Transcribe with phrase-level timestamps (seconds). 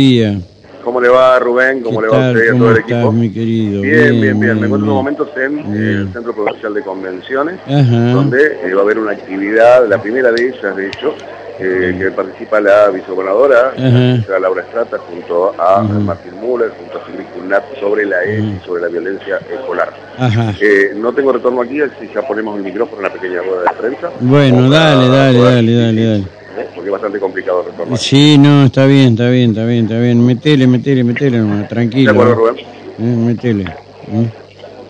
[0.00, 0.40] día.
[0.82, 1.82] ¿Cómo le va Rubén?
[1.82, 3.12] ¿Cómo le va a usted y a todo el equipo?
[3.12, 3.82] mi querido?
[3.82, 4.60] Bien, bien, bien.
[4.60, 8.98] Me encuentro en momentos en el Centro Provincial de Convenciones, donde eh, va a haber
[8.98, 11.14] una actividad, la primera de ellas, de hecho,
[11.58, 17.26] eh, que participa la vicegobernadora, la Laura Estrata, junto a Martín Müller, junto a Silvio
[17.34, 19.92] Cunat, sobre la ESI, sobre la violencia escolar.
[20.60, 23.78] Eh, no tengo retorno aquí, así ya ponemos el micrófono en la pequeña rueda de
[23.78, 24.10] prensa.
[24.20, 26.39] Bueno, dale, dale, dale, dale, dale.
[26.80, 27.98] Porque es bastante complicado retornar.
[27.98, 30.24] Sí, no, está bien, está bien, está bien, está bien.
[30.24, 32.10] Metele, metele, metele, tranquilo.
[32.10, 32.56] De acuerdo, Rubén.
[32.56, 33.64] Eh, metele.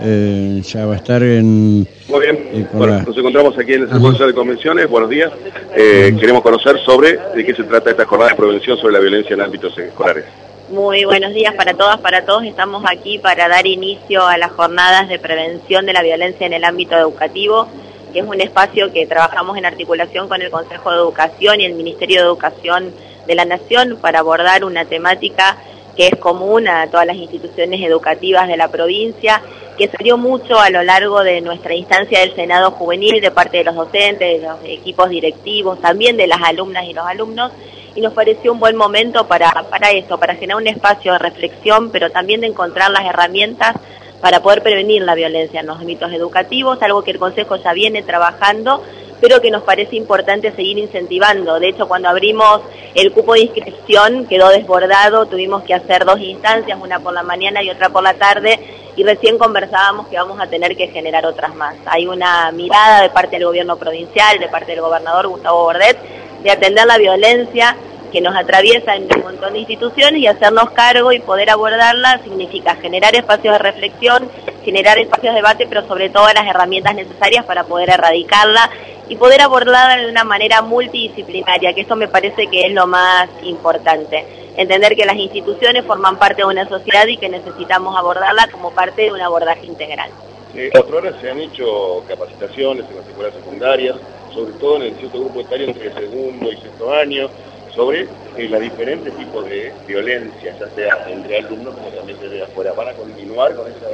[0.00, 1.78] Eh, ya va a estar en...
[2.06, 5.32] Muy bien, bueno, nos encontramos aquí en el Centro de Convenciones, buenos días.
[5.74, 9.34] Eh, queremos conocer sobre de qué se trata esta jornada de prevención sobre la violencia
[9.34, 10.24] en ámbitos escolares.
[10.70, 12.44] Muy buenos días para todas, para todos.
[12.44, 16.62] Estamos aquí para dar inicio a las jornadas de prevención de la violencia en el
[16.62, 17.66] ámbito educativo,
[18.12, 21.74] que es un espacio que trabajamos en articulación con el Consejo de Educación y el
[21.74, 22.92] Ministerio de Educación
[23.26, 25.56] de la Nación para abordar una temática
[25.96, 29.42] que es común a todas las instituciones educativas de la provincia,
[29.76, 33.64] que salió mucho a lo largo de nuestra instancia del Senado Juvenil, de parte de
[33.64, 37.52] los docentes, de los equipos directivos, también de las alumnas y los alumnos,
[37.94, 41.90] y nos pareció un buen momento para, para esto, para generar un espacio de reflexión,
[41.90, 43.76] pero también de encontrar las herramientas
[44.22, 48.04] para poder prevenir la violencia en los ámbitos educativos, algo que el Consejo ya viene
[48.04, 48.82] trabajando,
[49.20, 51.58] pero que nos parece importante seguir incentivando.
[51.58, 52.60] De hecho, cuando abrimos
[52.94, 57.64] el cupo de inscripción quedó desbordado, tuvimos que hacer dos instancias, una por la mañana
[57.64, 58.60] y otra por la tarde,
[58.94, 61.74] y recién conversábamos que vamos a tener que generar otras más.
[61.86, 65.98] Hay una mirada de parte del gobierno provincial, de parte del gobernador Gustavo Bordet,
[66.44, 67.76] de atender la violencia
[68.12, 72.76] que nos atraviesa en un montón de instituciones y hacernos cargo y poder abordarla significa
[72.76, 74.28] generar espacios de reflexión,
[74.64, 78.70] generar espacios de debate, pero sobre todo las herramientas necesarias para poder erradicarla
[79.08, 83.28] y poder abordarla de una manera multidisciplinaria, que eso me parece que es lo más
[83.42, 84.24] importante.
[84.56, 89.02] Entender que las instituciones forman parte de una sociedad y que necesitamos abordarla como parte
[89.02, 90.10] de un abordaje integral.
[90.54, 93.96] Eh, hasta se han hecho capacitaciones en las escuelas secundarias,
[94.34, 97.30] sobre todo en el cierto grupo etario entre segundo y sexto año,
[97.74, 98.06] sobre
[98.36, 102.72] eh, los diferentes tipos de violencia, ya sea entre alumnos como también desde afuera.
[102.72, 103.86] ¿Van a continuar con esa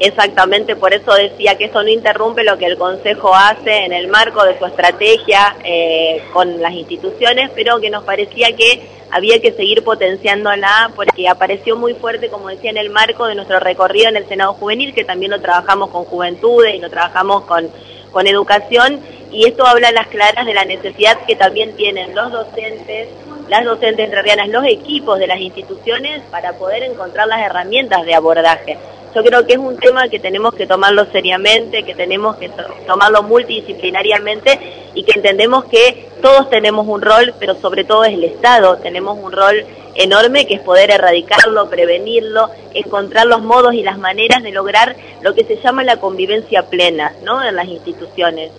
[0.00, 4.08] Exactamente, por eso decía que eso no interrumpe lo que el Consejo hace en el
[4.08, 9.52] marco de su estrategia eh, con las instituciones, pero que nos parecía que había que
[9.52, 14.16] seguir potenciándola porque apareció muy fuerte, como decía, en el marco de nuestro recorrido en
[14.16, 17.70] el Senado Juvenil, que también lo trabajamos con juventudes y lo trabajamos con,
[18.10, 19.00] con educación,
[19.34, 23.08] y esto habla a las claras de la necesidad que también tienen los docentes,
[23.48, 28.78] las docentes entrerrianas, los equipos de las instituciones para poder encontrar las herramientas de abordaje.
[29.12, 32.48] Yo creo que es un tema que tenemos que tomarlo seriamente, que tenemos que
[32.86, 34.58] tomarlo multidisciplinariamente
[34.94, 39.18] y que entendemos que todos tenemos un rol, pero sobre todo es el Estado, tenemos
[39.22, 39.62] un rol
[39.94, 45.34] enorme que es poder erradicarlo, prevenirlo, encontrar los modos y las maneras de lograr lo
[45.34, 47.46] que se llama la convivencia plena ¿no?
[47.46, 48.52] en las instituciones.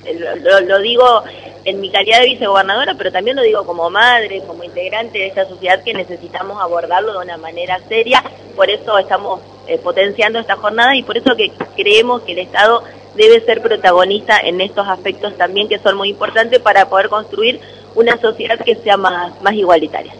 [0.68, 1.24] Lo, digo
[1.64, 5.50] en mi calidad de vicegobernadora, pero también lo digo como madre, como integrante de esta
[5.50, 8.24] sociedad que necesitamos abordarlo de una manera seria,
[8.56, 12.84] por eso estamos eh, potenciando esta jornada y por eso que creemos que el Estado
[13.16, 17.60] debe ser protagonista en estos aspectos también que son muy importantes para poder construir
[17.96, 20.14] una sociedad que sea más, más igualitaria.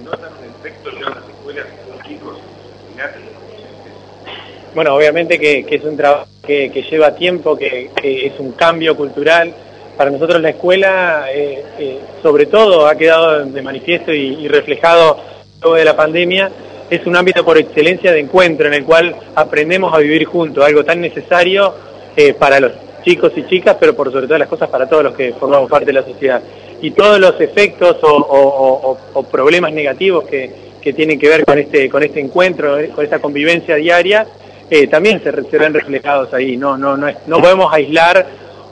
[4.74, 9.54] Bueno, obviamente que, es un trabajo que, lleva tiempo, que, es un cambio cultural.
[9.98, 15.18] Para nosotros la escuela, eh, eh, sobre todo, ha quedado de manifiesto y, y reflejado
[15.62, 16.52] luego de la pandemia,
[16.90, 20.84] es un ámbito por excelencia de encuentro en el cual aprendemos a vivir juntos, algo
[20.84, 21.74] tan necesario
[22.16, 22.72] eh, para los
[23.06, 25.86] chicos y chicas, pero por sobre todas las cosas para todos los que formamos parte
[25.86, 26.42] de la sociedad.
[26.82, 28.98] Y todos los efectos o,
[29.32, 34.28] problemas negativos que, tienen que ver con este, con este encuentro, con esta convivencia diaria,
[34.70, 36.58] eh, también se, ven reflejados ahí.
[36.58, 38.26] No, no, no, no podemos aislar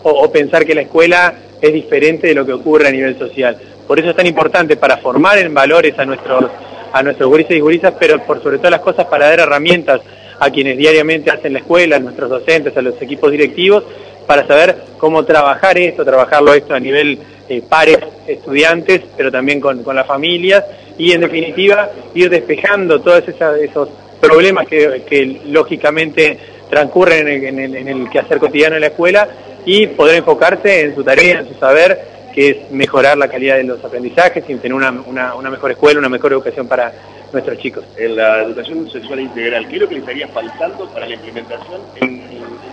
[0.03, 3.57] o pensar que la escuela es diferente de lo que ocurre a nivel social.
[3.87, 6.45] Por eso es tan importante para formar en valores a nuestros
[6.93, 10.01] a nuestros gurisas y gurisas, pero por sobre todas las cosas para dar herramientas
[10.39, 13.83] a quienes diariamente hacen la escuela, a nuestros docentes, a los equipos directivos,
[14.25, 19.83] para saber cómo trabajar esto, trabajarlo esto a nivel eh, pares estudiantes, pero también con,
[19.93, 20.63] las familias,
[20.97, 23.89] y en definitiva ir despejando todos esos
[24.21, 26.37] problemas que, lógicamente
[26.69, 29.27] transcurren en el, en el quehacer cotidiano de la escuela
[29.65, 33.63] y poder enfocarse en su tarea, en su saber que es mejorar la calidad de
[33.63, 36.91] los aprendizajes y tener una, mejor escuela, una mejor educación para
[37.33, 37.83] nuestros chicos.
[37.97, 41.81] En la educación sexual integral, ¿qué es lo que le estaría faltando para la implementación
[41.99, 42.21] en,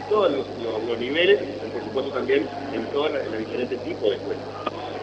[0.08, 1.38] todos los, niveles,
[1.72, 4.42] por supuesto también en todos los diferentes tipos de escuelas?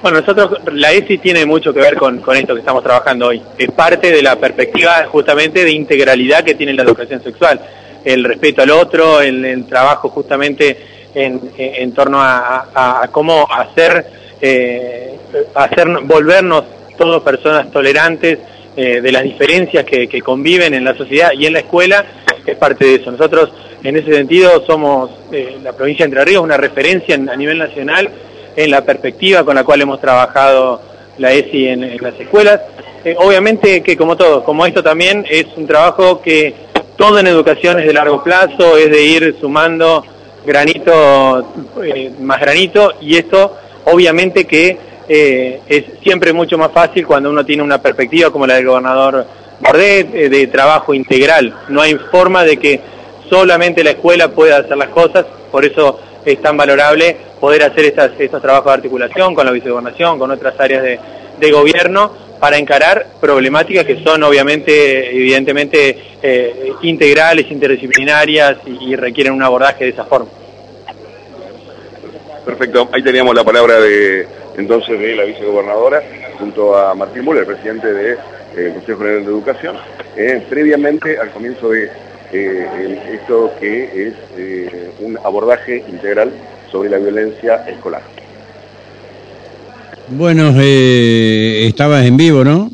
[0.01, 3.41] Bueno, nosotros, la ESI tiene mucho que ver con, esto que estamos trabajando hoy.
[3.57, 7.59] Es parte de la perspectiva justamente de integralidad que tiene la educación sexual.
[8.05, 10.77] El respeto al otro, el, trabajo justamente
[11.15, 14.05] en, torno a, cómo hacer,
[14.39, 15.17] eh,
[15.55, 16.63] hacer, volvernos
[16.95, 18.39] todos personas tolerantes
[18.79, 22.05] eh, de las diferencias que, conviven en la sociedad y en la escuela,
[22.45, 23.09] es parte de eso.
[23.09, 23.51] Nosotros,
[23.83, 28.07] en ese sentido, somos eh, la provincia de Entre Ríos, una referencia a nivel nacional
[28.55, 30.79] en la perspectiva con la cual hemos trabajado
[31.17, 32.61] la ESI en, las escuelas.
[33.03, 36.53] Eh, obviamente que como todo, como esto también es un trabajo que
[36.97, 40.05] todo en educación es de largo plazo, es de ir sumando
[40.45, 41.51] granito
[42.19, 44.77] más granito y esto obviamente que
[45.07, 49.25] eh, es siempre mucho más fácil cuando uno tiene una perspectiva como la del gobernador
[49.59, 51.53] Bordet de trabajo integral.
[51.69, 52.79] No hay forma de que
[53.29, 58.41] solamente la escuela pueda hacer las cosas, por eso es tan valorable poder hacer estos
[58.41, 64.03] trabajos de articulación con la vicegobernación, con otras áreas de, gobierno, para encarar problemáticas que
[64.03, 70.29] son obviamente, evidentemente, eh, integrales, interdisciplinarias y, requieren un abordaje de esa forma.
[72.45, 74.27] Perfecto, ahí teníamos la palabra de
[74.57, 76.01] entonces de la vicegobernadora
[76.39, 78.17] junto a Martín Müller, presidente del
[78.55, 79.75] de, eh, Consejo General de Educación,
[80.15, 81.89] eh, previamente al comienzo de
[83.13, 84.13] esto que es
[84.99, 86.29] un abordaje integral
[86.69, 88.01] sobre la violencia escolar.
[90.09, 92.71] Bueno, eh, estabas en vivo, ¿no?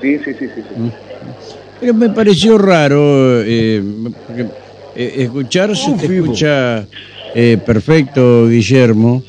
[0.00, 0.62] Sí, sí, sí, sí.
[0.76, 0.88] Mm.
[1.80, 3.82] Pero me pareció raro, eh,
[4.96, 6.86] eh escuchar se te escucha
[7.34, 9.22] eh, perfecto, Guillermo.